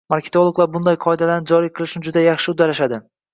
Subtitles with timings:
[0.11, 3.01] Marketologlar bunday qoidalarni joriy qilishni juda yaxshi uddalashadi